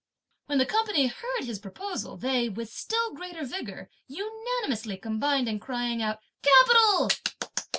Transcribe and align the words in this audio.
When 0.47 0.57
the 0.57 0.65
company 0.65 1.05
heard 1.05 1.43
his 1.43 1.59
proposal, 1.59 2.17
they, 2.17 2.49
with 2.49 2.69
still 2.73 3.13
greater 3.13 3.45
vigour, 3.45 3.87
unanimously 4.07 4.97
combined 4.97 5.47
in 5.47 5.59
crying 5.59 6.01
out 6.01 6.19
"Capital!" 6.41 7.09